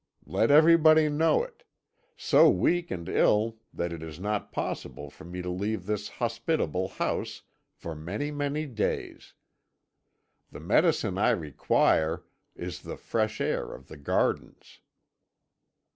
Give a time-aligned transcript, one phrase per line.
[0.25, 1.61] Let everybody know it
[2.17, 6.87] so weak and ill that it is not possible for me to leave this hospitable
[6.87, 7.43] house
[7.75, 9.35] for many, many days.
[10.51, 12.23] The medicine I require
[12.55, 14.79] is the fresh air of the gardens.